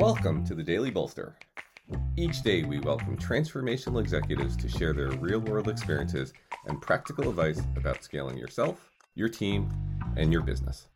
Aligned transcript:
Welcome 0.00 0.46
to 0.46 0.54
the 0.54 0.62
Daily 0.62 0.90
Bolster. 0.90 1.36
Each 2.16 2.40
day, 2.40 2.62
we 2.62 2.80
welcome 2.80 3.18
transformational 3.18 4.00
executives 4.00 4.56
to 4.56 4.66
share 4.66 4.94
their 4.94 5.10
real 5.10 5.40
world 5.40 5.68
experiences 5.68 6.32
and 6.64 6.80
practical 6.80 7.28
advice 7.28 7.60
about 7.76 8.02
scaling 8.02 8.38
yourself, 8.38 8.88
your 9.14 9.28
team, 9.28 9.70
and 10.16 10.32
your 10.32 10.40
business. 10.40 10.88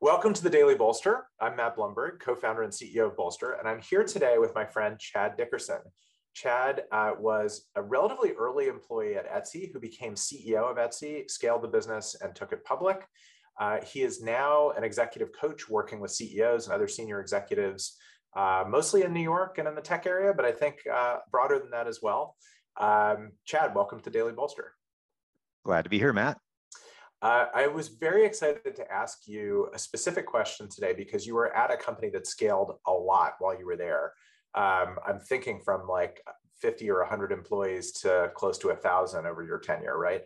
Welcome 0.00 0.32
to 0.32 0.42
the 0.42 0.48
Daily 0.48 0.76
Bolster. 0.76 1.26
I'm 1.38 1.56
Matt 1.56 1.76
Blumberg, 1.76 2.20
co 2.20 2.34
founder 2.34 2.62
and 2.62 2.72
CEO 2.72 3.08
of 3.08 3.16
Bolster, 3.18 3.52
and 3.52 3.68
I'm 3.68 3.82
here 3.82 4.02
today 4.02 4.38
with 4.38 4.54
my 4.54 4.64
friend 4.64 4.98
Chad 4.98 5.36
Dickerson. 5.36 5.80
Chad 6.32 6.84
uh, 6.90 7.12
was 7.18 7.66
a 7.74 7.82
relatively 7.82 8.32
early 8.32 8.68
employee 8.68 9.16
at 9.16 9.30
Etsy 9.30 9.70
who 9.70 9.78
became 9.78 10.14
CEO 10.14 10.70
of 10.70 10.78
Etsy, 10.78 11.30
scaled 11.30 11.60
the 11.60 11.68
business, 11.68 12.16
and 12.22 12.34
took 12.34 12.52
it 12.52 12.64
public. 12.64 13.06
Uh, 13.60 13.78
he 13.84 14.00
is 14.00 14.22
now 14.22 14.70
an 14.70 14.82
executive 14.82 15.30
coach 15.38 15.68
working 15.68 16.00
with 16.00 16.10
CEOs 16.10 16.64
and 16.64 16.74
other 16.74 16.88
senior 16.88 17.20
executives, 17.20 17.98
uh, 18.34 18.64
mostly 18.66 19.02
in 19.02 19.12
New 19.12 19.20
York 19.20 19.58
and 19.58 19.68
in 19.68 19.74
the 19.74 19.82
tech 19.82 20.06
area, 20.06 20.32
but 20.32 20.46
I 20.46 20.52
think 20.52 20.78
uh, 20.90 21.18
broader 21.30 21.58
than 21.58 21.70
that 21.70 21.86
as 21.86 22.00
well. 22.00 22.36
Um, 22.78 23.32
Chad, 23.44 23.74
welcome 23.74 24.00
to 24.00 24.08
Daily 24.08 24.32
Bolster. 24.32 24.72
Glad 25.62 25.82
to 25.82 25.90
be 25.90 25.98
here, 25.98 26.14
Matt. 26.14 26.38
Uh, 27.20 27.46
I 27.54 27.66
was 27.66 27.88
very 27.88 28.24
excited 28.24 28.74
to 28.74 28.90
ask 28.90 29.28
you 29.28 29.68
a 29.74 29.78
specific 29.78 30.24
question 30.24 30.66
today 30.70 30.94
because 30.94 31.26
you 31.26 31.34
were 31.34 31.54
at 31.54 31.70
a 31.70 31.76
company 31.76 32.08
that 32.10 32.26
scaled 32.26 32.78
a 32.86 32.92
lot 32.92 33.34
while 33.40 33.58
you 33.58 33.66
were 33.66 33.76
there. 33.76 34.14
Um, 34.54 34.96
I'm 35.06 35.20
thinking 35.28 35.60
from 35.62 35.86
like 35.86 36.22
50 36.62 36.88
or 36.90 37.00
100 37.00 37.30
employees 37.30 37.92
to 38.00 38.30
close 38.34 38.56
to 38.58 38.70
a 38.70 38.76
thousand 38.76 39.26
over 39.26 39.42
your 39.42 39.58
tenure, 39.58 39.98
right? 39.98 40.22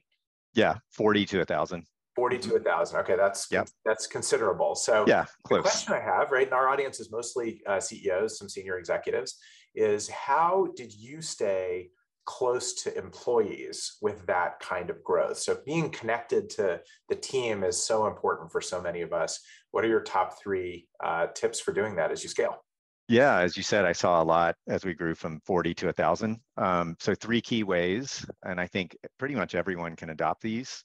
Yeah, 0.55 0.77
40 0.93 1.27
to 1.27 1.41
a 1.41 1.45
thousand. 1.45 1.85
40 2.15 2.39
to 2.39 2.55
a 2.57 2.61
thousand. 2.61 3.01
Okay, 3.01 3.17
that's 3.17 3.49
yep. 3.51 3.69
that's 3.85 4.07
considerable. 4.07 4.75
So 4.75 5.05
yeah, 5.07 5.27
close. 5.45 5.59
the 5.59 5.63
question 5.63 5.95
I 5.95 6.01
have, 6.01 6.31
right, 6.31 6.47
and 6.47 6.55
our 6.55 6.69
audience 6.69 7.01
is 7.01 7.11
mostly 7.11 7.63
uh, 7.67 7.81
CEOs, 7.81 8.39
some 8.39 8.49
senior 8.49 8.79
executives, 8.79 9.37
is 9.75 10.09
how 10.09 10.69
did 10.77 10.93
you 10.93 11.21
stay 11.21 11.91
close 12.27 12.73
to 12.83 12.97
employees 12.97 13.99
with 14.01 14.25
that 14.27 14.61
kind 14.61 14.91
of 14.91 15.03
growth? 15.03 15.39
So 15.39 15.59
being 15.67 15.91
connected 15.91 16.49
to 16.51 16.81
the 17.09 17.17
team 17.17 17.65
is 17.65 17.83
so 17.83 18.07
important 18.07 18.51
for 18.51 18.61
so 18.61 18.81
many 18.81 19.03
of 19.03 19.13
us. 19.13 19.41
What 19.73 19.85
are 19.85 19.89
your 19.89 20.03
top 20.03 20.41
three 20.41 20.87
uh, 21.03 21.27
tips 21.35 21.61
for 21.61 21.73
doing 21.73 21.97
that 21.97 22.11
as 22.11 22.23
you 22.23 22.29
scale? 22.29 22.65
Yeah, 23.09 23.41
as 23.41 23.55
you 23.57 23.63
said, 23.63 23.85
I 23.85 23.93
saw 23.93 24.23
a 24.23 24.25
lot 24.25 24.57
as 24.67 24.85
we 24.85 24.95
grew 24.95 25.15
from 25.15 25.41
40 25.45 25.75
to 25.75 25.87
1,000. 25.87 26.41
Um, 26.57 26.97
so, 26.99 27.15
three 27.15 27.43
key 27.43 27.63
ways, 27.63 28.25
and 28.45 28.59
I 28.59 28.67
think 28.67 28.97
pretty 29.19 29.35
much 29.35 29.55
everyone 29.55 29.95
can 29.95 30.09
adopt 30.09 30.41
these. 30.41 30.83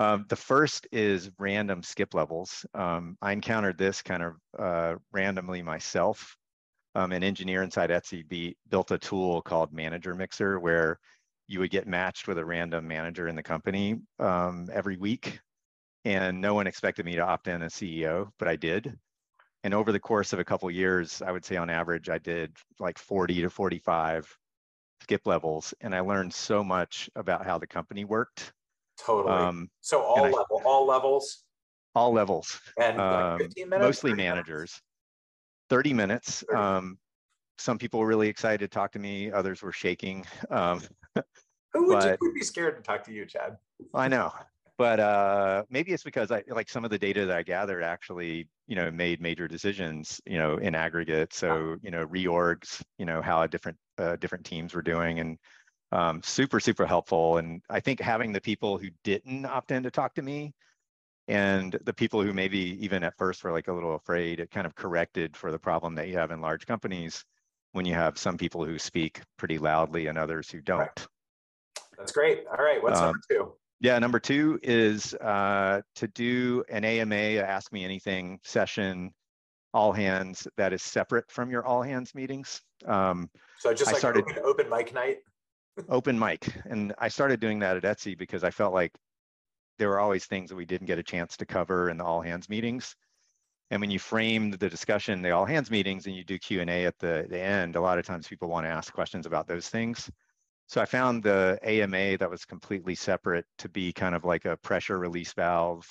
Um, 0.00 0.24
the 0.30 0.36
first 0.36 0.88
is 0.92 1.30
random 1.38 1.82
skip 1.82 2.14
levels. 2.14 2.64
Um, 2.72 3.18
I 3.20 3.32
encountered 3.32 3.76
this 3.76 4.00
kind 4.00 4.22
of 4.22 4.34
uh, 4.58 4.94
randomly 5.12 5.60
myself. 5.60 6.38
Um, 6.94 7.12
an 7.12 7.22
engineer 7.22 7.62
inside 7.62 7.90
Etsy 7.90 8.26
be, 8.26 8.56
built 8.70 8.92
a 8.92 8.98
tool 8.98 9.42
called 9.42 9.74
Manager 9.74 10.14
Mixer 10.14 10.58
where 10.58 10.98
you 11.48 11.58
would 11.58 11.70
get 11.70 11.86
matched 11.86 12.28
with 12.28 12.38
a 12.38 12.44
random 12.44 12.88
manager 12.88 13.28
in 13.28 13.36
the 13.36 13.42
company 13.42 13.96
um, 14.18 14.70
every 14.72 14.96
week. 14.96 15.38
And 16.06 16.40
no 16.40 16.54
one 16.54 16.66
expected 16.66 17.04
me 17.04 17.16
to 17.16 17.20
opt 17.20 17.46
in 17.46 17.60
as 17.60 17.74
CEO, 17.74 18.30
but 18.38 18.48
I 18.48 18.56
did. 18.56 18.98
And 19.64 19.74
over 19.74 19.92
the 19.92 20.00
course 20.00 20.32
of 20.32 20.38
a 20.38 20.44
couple 20.46 20.70
of 20.70 20.74
years, 20.74 21.20
I 21.20 21.30
would 21.30 21.44
say 21.44 21.58
on 21.58 21.68
average, 21.68 22.08
I 22.08 22.16
did 22.16 22.56
like 22.78 22.96
40 22.96 23.42
to 23.42 23.50
45 23.50 24.34
skip 25.02 25.26
levels. 25.26 25.74
And 25.82 25.94
I 25.94 26.00
learned 26.00 26.32
so 26.32 26.64
much 26.64 27.10
about 27.16 27.44
how 27.44 27.58
the 27.58 27.66
company 27.66 28.06
worked 28.06 28.54
Totally. 29.04 29.34
Um, 29.34 29.70
so 29.80 30.02
all 30.02 30.24
level, 30.24 30.60
I, 30.60 30.62
all 30.64 30.86
levels. 30.86 31.44
All 31.94 32.12
levels. 32.12 32.60
And 32.78 32.98
like 32.98 33.40
15 33.40 33.68
minutes. 33.68 33.86
Mostly 33.86 34.14
managers. 34.14 34.70
Minutes? 34.70 34.82
30 35.70 35.94
minutes. 35.94 36.44
30. 36.48 36.60
Um, 36.60 36.98
some 37.58 37.78
people 37.78 38.00
were 38.00 38.06
really 38.06 38.28
excited 38.28 38.60
to 38.60 38.68
talk 38.68 38.92
to 38.92 38.98
me. 38.98 39.30
Others 39.30 39.62
were 39.62 39.72
shaking. 39.72 40.24
Um, 40.50 40.82
Who 41.72 41.86
would, 41.86 42.00
but, 42.00 42.04
you, 42.04 42.16
would 42.22 42.34
be 42.34 42.42
scared 42.42 42.76
to 42.76 42.82
talk 42.82 43.04
to 43.04 43.12
you, 43.12 43.24
Chad? 43.24 43.56
I 43.94 44.08
know, 44.08 44.32
but 44.76 44.98
uh, 44.98 45.62
maybe 45.70 45.92
it's 45.92 46.02
because 46.02 46.32
I 46.32 46.42
like 46.48 46.68
some 46.68 46.84
of 46.84 46.90
the 46.90 46.98
data 46.98 47.26
that 47.26 47.36
I 47.36 47.42
gathered 47.44 47.84
actually, 47.84 48.48
you 48.66 48.74
know, 48.74 48.90
made 48.90 49.20
major 49.20 49.46
decisions, 49.46 50.20
you 50.26 50.38
know, 50.38 50.56
in 50.56 50.74
aggregate. 50.74 51.32
So 51.32 51.76
you 51.82 51.92
know, 51.92 52.06
reorgs, 52.06 52.82
you 52.98 53.04
know, 53.04 53.22
how 53.22 53.46
different 53.46 53.76
uh, 53.98 54.16
different 54.16 54.44
teams 54.44 54.74
were 54.74 54.82
doing, 54.82 55.20
and 55.20 55.38
um, 55.92 56.22
super 56.22 56.60
super 56.60 56.86
helpful. 56.86 57.38
And 57.38 57.62
i 57.70 57.80
think 57.80 58.00
having 58.00 58.32
the 58.32 58.40
people 58.40 58.78
who 58.78 58.88
didn't 59.04 59.44
opt 59.46 59.70
in 59.70 59.82
to 59.82 59.90
talk 59.90 60.14
to 60.14 60.22
me 60.22 60.54
and 61.28 61.78
the 61.84 61.92
people 61.92 62.22
who 62.22 62.32
maybe 62.32 62.76
even 62.84 63.04
at 63.04 63.16
first 63.16 63.44
were 63.44 63.52
like 63.52 63.68
a 63.68 63.72
little 63.72 63.94
afraid 63.94 64.40
it 64.40 64.50
kind 64.50 64.66
of 64.66 64.74
corrected 64.74 65.36
for 65.36 65.50
the 65.52 65.58
problem 65.58 65.94
that 65.94 66.08
you 66.08 66.16
have 66.16 66.30
in 66.30 66.40
large 66.40 66.66
companies 66.66 67.24
when 67.72 67.86
you 67.86 67.94
have 67.94 68.18
some 68.18 68.36
people 68.36 68.64
who 68.64 68.78
speak 68.78 69.20
pretty 69.36 69.58
loudly 69.58 70.08
and 70.08 70.18
others 70.18 70.50
who 70.50 70.60
don't. 70.60 71.06
That's 71.96 72.10
great. 72.12 72.44
All 72.46 72.64
right 72.64 72.82
what's 72.82 72.98
um, 72.98 73.06
number 73.06 73.20
two? 73.30 73.52
yeah 73.80 73.98
number 73.98 74.18
two 74.18 74.58
is 74.62 75.14
uh, 75.14 75.80
to 75.96 76.08
do 76.08 76.64
an 76.68 76.84
ama 76.84 77.16
ask 77.16 77.72
me 77.72 77.84
anything 77.84 78.38
session 78.42 79.12
all 79.72 79.92
hands 79.92 80.48
that 80.56 80.72
is 80.72 80.82
separate 80.82 81.30
from 81.30 81.50
your 81.50 81.64
all 81.64 81.82
hands 81.82 82.14
meetings. 82.14 82.60
Um, 82.86 83.30
so 83.58 83.72
just 83.72 83.88
I 83.88 83.92
like 83.92 83.98
started, 84.00 84.24
open, 84.24 84.42
open 84.44 84.68
mic 84.68 84.92
night 84.92 85.18
open 85.88 86.18
mic. 86.18 86.46
And 86.66 86.94
I 86.98 87.08
started 87.08 87.40
doing 87.40 87.58
that 87.60 87.76
at 87.76 87.82
Etsy 87.84 88.16
because 88.16 88.44
I 88.44 88.50
felt 88.50 88.74
like 88.74 88.92
there 89.78 89.88
were 89.88 90.00
always 90.00 90.26
things 90.26 90.50
that 90.50 90.56
we 90.56 90.66
didn't 90.66 90.86
get 90.86 90.98
a 90.98 91.02
chance 91.02 91.36
to 91.38 91.46
cover 91.46 91.88
in 91.88 91.96
the 91.96 92.04
all 92.04 92.20
hands 92.20 92.48
meetings. 92.48 92.94
And 93.70 93.80
when 93.80 93.90
you 93.90 93.98
frame 93.98 94.50
the 94.50 94.68
discussion, 94.68 95.22
the 95.22 95.30
all 95.30 95.46
hands 95.46 95.70
meetings, 95.70 96.06
and 96.06 96.14
you 96.14 96.24
do 96.24 96.38
Q 96.38 96.60
and 96.60 96.68
A 96.68 96.86
at 96.86 96.98
the, 96.98 97.26
the 97.28 97.40
end, 97.40 97.76
a 97.76 97.80
lot 97.80 97.98
of 97.98 98.04
times 98.04 98.26
people 98.26 98.48
want 98.48 98.66
to 98.66 98.70
ask 98.70 98.92
questions 98.92 99.26
about 99.26 99.46
those 99.46 99.68
things. 99.68 100.10
So 100.66 100.80
I 100.80 100.84
found 100.84 101.22
the 101.22 101.58
AMA 101.62 102.18
that 102.18 102.30
was 102.30 102.44
completely 102.44 102.94
separate 102.94 103.46
to 103.58 103.68
be 103.68 103.92
kind 103.92 104.14
of 104.14 104.24
like 104.24 104.44
a 104.44 104.56
pressure 104.56 104.98
release 104.98 105.32
valve. 105.32 105.86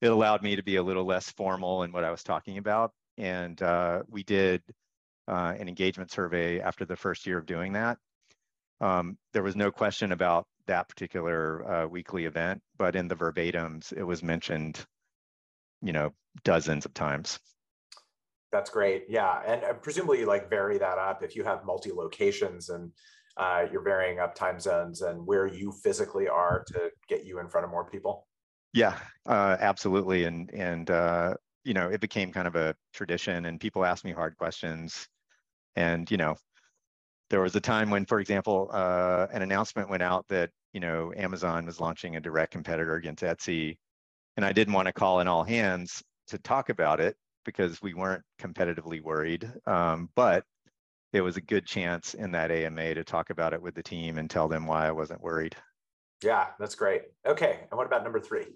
It 0.00 0.08
allowed 0.08 0.42
me 0.42 0.56
to 0.56 0.62
be 0.62 0.76
a 0.76 0.82
little 0.82 1.04
less 1.04 1.30
formal 1.30 1.84
in 1.84 1.92
what 1.92 2.04
I 2.04 2.10
was 2.10 2.22
talking 2.22 2.58
about. 2.58 2.92
And 3.16 3.60
uh, 3.62 4.02
we 4.08 4.22
did 4.22 4.62
uh, 5.28 5.54
an 5.58 5.68
engagement 5.68 6.10
survey 6.10 6.60
after 6.60 6.84
the 6.84 6.96
first 6.96 7.26
year 7.26 7.38
of 7.38 7.46
doing 7.46 7.74
that 7.74 7.98
um, 8.80 9.16
there 9.32 9.42
was 9.42 9.56
no 9.56 9.70
question 9.70 10.12
about 10.12 10.46
that 10.66 10.88
particular 10.88 11.70
uh, 11.70 11.86
weekly 11.86 12.24
event, 12.24 12.60
but 12.78 12.96
in 12.96 13.08
the 13.08 13.16
verbatims, 13.16 13.92
it 13.92 14.02
was 14.02 14.22
mentioned, 14.22 14.84
you 15.82 15.92
know, 15.92 16.12
dozens 16.42 16.84
of 16.84 16.94
times. 16.94 17.38
That's 18.50 18.70
great. 18.70 19.04
Yeah, 19.08 19.40
and 19.46 19.64
uh, 19.64 19.72
presumably 19.74 20.20
you 20.20 20.26
like 20.26 20.48
vary 20.48 20.78
that 20.78 20.98
up 20.98 21.22
if 21.22 21.34
you 21.34 21.44
have 21.44 21.64
multi 21.64 21.90
locations 21.92 22.68
and 22.68 22.92
uh, 23.36 23.66
you're 23.70 23.82
varying 23.82 24.20
up 24.20 24.34
time 24.34 24.60
zones 24.60 25.02
and 25.02 25.26
where 25.26 25.46
you 25.46 25.72
physically 25.82 26.28
are 26.28 26.64
to 26.68 26.90
get 27.08 27.24
you 27.24 27.40
in 27.40 27.48
front 27.48 27.64
of 27.64 27.70
more 27.70 27.84
people. 27.84 28.26
Yeah, 28.72 28.96
uh, 29.26 29.56
absolutely. 29.58 30.24
And 30.24 30.52
and 30.52 30.88
uh, 30.90 31.34
you 31.64 31.74
know, 31.74 31.88
it 31.88 32.00
became 32.00 32.32
kind 32.32 32.46
of 32.46 32.54
a 32.54 32.74
tradition, 32.92 33.46
and 33.46 33.58
people 33.58 33.84
ask 33.84 34.04
me 34.04 34.12
hard 34.12 34.36
questions, 34.36 35.08
and 35.74 36.08
you 36.10 36.16
know, 36.16 36.36
there 37.34 37.40
was 37.40 37.56
a 37.56 37.60
time 37.60 37.90
when, 37.90 38.06
for 38.06 38.20
example, 38.20 38.70
uh, 38.72 39.26
an 39.32 39.42
announcement 39.42 39.90
went 39.90 40.04
out 40.04 40.24
that 40.28 40.50
you 40.72 40.78
know 40.78 41.12
Amazon 41.16 41.66
was 41.66 41.80
launching 41.80 42.14
a 42.14 42.20
direct 42.20 42.52
competitor 42.52 42.94
against 42.94 43.24
Etsy, 43.24 43.76
and 44.36 44.46
I 44.46 44.52
didn't 44.52 44.72
want 44.72 44.86
to 44.86 44.92
call 44.92 45.18
in 45.18 45.26
all 45.26 45.42
hands 45.42 46.00
to 46.28 46.38
talk 46.38 46.68
about 46.68 47.00
it 47.00 47.16
because 47.44 47.82
we 47.82 47.92
weren't 47.92 48.22
competitively 48.40 49.02
worried. 49.02 49.52
Um, 49.66 50.10
but 50.14 50.44
it 51.12 51.22
was 51.22 51.36
a 51.36 51.40
good 51.40 51.66
chance 51.66 52.14
in 52.14 52.30
that 52.30 52.52
AMA 52.52 52.94
to 52.94 53.02
talk 53.02 53.30
about 53.30 53.52
it 53.52 53.60
with 53.60 53.74
the 53.74 53.82
team 53.82 54.18
and 54.18 54.30
tell 54.30 54.46
them 54.46 54.64
why 54.64 54.86
I 54.86 54.92
wasn't 54.92 55.20
worried. 55.20 55.56
Yeah, 56.22 56.46
that's 56.60 56.76
great. 56.76 57.02
Okay, 57.26 57.66
and 57.68 57.76
what 57.76 57.88
about 57.88 58.04
number 58.04 58.20
three? 58.20 58.46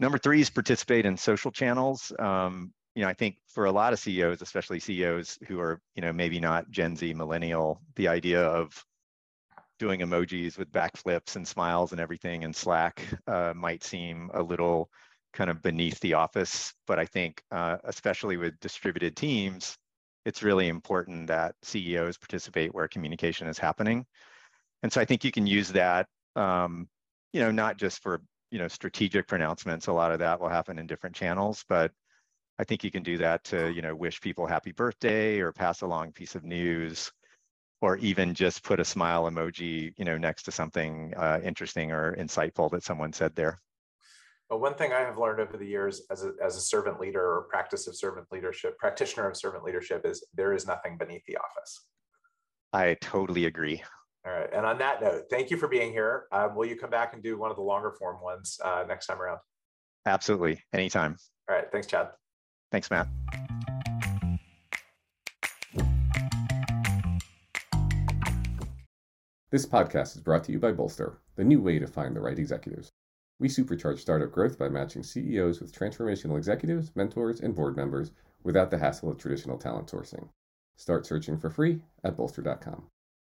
Number 0.00 0.18
three 0.18 0.40
is 0.40 0.50
participate 0.50 1.06
in 1.06 1.16
social 1.16 1.52
channels. 1.52 2.12
Um, 2.18 2.72
you 2.94 3.02
know, 3.02 3.08
I 3.08 3.14
think 3.14 3.36
for 3.48 3.64
a 3.64 3.72
lot 3.72 3.92
of 3.92 3.98
CEOs, 3.98 4.40
especially 4.42 4.78
CEOs 4.78 5.38
who 5.46 5.60
are, 5.60 5.80
you 5.94 6.02
know, 6.02 6.12
maybe 6.12 6.38
not 6.38 6.70
Gen 6.70 6.96
Z 6.96 7.12
millennial, 7.14 7.80
the 7.96 8.08
idea 8.08 8.42
of 8.42 8.84
doing 9.78 10.00
emojis 10.00 10.56
with 10.56 10.70
backflips 10.70 11.36
and 11.36 11.46
smiles 11.46 11.92
and 11.92 12.00
everything 12.00 12.42
in 12.42 12.52
Slack 12.52 13.02
uh, 13.26 13.52
might 13.56 13.82
seem 13.82 14.30
a 14.34 14.42
little 14.42 14.88
kind 15.32 15.50
of 15.50 15.60
beneath 15.60 15.98
the 16.00 16.14
office. 16.14 16.72
But 16.86 17.00
I 17.00 17.06
think, 17.06 17.42
uh, 17.50 17.78
especially 17.84 18.36
with 18.36 18.58
distributed 18.60 19.16
teams, 19.16 19.76
it's 20.24 20.44
really 20.44 20.68
important 20.68 21.26
that 21.26 21.56
CEOs 21.62 22.16
participate 22.16 22.72
where 22.72 22.86
communication 22.86 23.48
is 23.48 23.58
happening. 23.58 24.06
And 24.82 24.92
so 24.92 25.00
I 25.00 25.04
think 25.04 25.24
you 25.24 25.32
can 25.32 25.46
use 25.46 25.70
that, 25.70 26.06
um, 26.36 26.88
you 27.32 27.40
know, 27.40 27.50
not 27.50 27.76
just 27.76 28.02
for 28.02 28.22
you 28.50 28.60
know 28.60 28.68
strategic 28.68 29.26
pronouncements. 29.26 29.88
A 29.88 29.92
lot 29.92 30.12
of 30.12 30.20
that 30.20 30.40
will 30.40 30.48
happen 30.48 30.78
in 30.78 30.86
different 30.86 31.16
channels, 31.16 31.64
but 31.68 31.90
I 32.58 32.64
think 32.64 32.84
you 32.84 32.90
can 32.90 33.02
do 33.02 33.18
that 33.18 33.44
to, 33.44 33.72
you 33.72 33.82
know, 33.82 33.94
wish 33.94 34.20
people 34.20 34.46
happy 34.46 34.72
birthday 34.72 35.40
or 35.40 35.52
pass 35.52 35.82
along 35.82 36.08
a 36.08 36.12
piece 36.12 36.34
of 36.34 36.44
news 36.44 37.10
or 37.80 37.96
even 37.98 38.32
just 38.32 38.62
put 38.62 38.80
a 38.80 38.84
smile 38.84 39.24
emoji, 39.24 39.92
you 39.96 40.04
know, 40.04 40.16
next 40.16 40.44
to 40.44 40.52
something 40.52 41.12
uh, 41.16 41.40
interesting 41.42 41.92
or 41.92 42.16
insightful 42.16 42.70
that 42.70 42.84
someone 42.84 43.12
said 43.12 43.34
there. 43.34 43.60
Well, 44.48 44.60
one 44.60 44.74
thing 44.74 44.92
I 44.92 45.00
have 45.00 45.18
learned 45.18 45.40
over 45.40 45.56
the 45.56 45.66
years 45.66 46.02
as 46.10 46.24
a, 46.24 46.32
as 46.42 46.56
a 46.56 46.60
servant 46.60 47.00
leader 47.00 47.20
or 47.20 47.42
practice 47.50 47.86
of 47.86 47.96
servant 47.96 48.26
leadership, 48.30 48.78
practitioner 48.78 49.28
of 49.28 49.36
servant 49.36 49.64
leadership 49.64 50.02
is 50.04 50.24
there 50.34 50.52
is 50.52 50.66
nothing 50.66 50.96
beneath 50.96 51.24
the 51.26 51.36
office. 51.36 51.86
I 52.72 52.94
totally 53.00 53.46
agree. 53.46 53.82
All 54.26 54.32
right. 54.32 54.48
And 54.52 54.64
on 54.64 54.78
that 54.78 55.02
note, 55.02 55.24
thank 55.30 55.50
you 55.50 55.56
for 55.56 55.68
being 55.68 55.92
here. 55.92 56.24
Um, 56.32 56.54
will 56.54 56.66
you 56.66 56.76
come 56.76 56.90
back 56.90 57.14
and 57.14 57.22
do 57.22 57.36
one 57.38 57.50
of 57.50 57.56
the 57.56 57.62
longer 57.62 57.92
form 57.98 58.22
ones 58.22 58.58
uh, 58.64 58.84
next 58.86 59.06
time 59.06 59.20
around? 59.20 59.38
Absolutely. 60.06 60.62
Anytime. 60.72 61.16
All 61.48 61.56
right. 61.56 61.70
Thanks, 61.70 61.86
Chad. 61.86 62.08
Thanks, 62.74 62.90
Matt. 62.90 63.06
This 69.52 69.64
podcast 69.64 70.16
is 70.16 70.20
brought 70.20 70.42
to 70.42 70.50
you 70.50 70.58
by 70.58 70.72
Bolster, 70.72 71.18
the 71.36 71.44
new 71.44 71.62
way 71.62 71.78
to 71.78 71.86
find 71.86 72.16
the 72.16 72.20
right 72.20 72.36
executives. 72.36 72.90
We 73.38 73.46
supercharge 73.46 74.00
startup 74.00 74.32
growth 74.32 74.58
by 74.58 74.68
matching 74.70 75.04
CEOs 75.04 75.60
with 75.60 75.72
transformational 75.72 76.36
executives, 76.36 76.90
mentors, 76.96 77.40
and 77.40 77.54
board 77.54 77.76
members 77.76 78.10
without 78.42 78.72
the 78.72 78.78
hassle 78.78 79.08
of 79.08 79.18
traditional 79.18 79.56
talent 79.56 79.86
sourcing. 79.86 80.28
Start 80.74 81.06
searching 81.06 81.38
for 81.38 81.50
free 81.50 81.80
at 82.02 82.16
bolster.com. 82.16 82.88